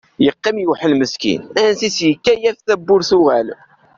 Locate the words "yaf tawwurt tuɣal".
2.41-3.47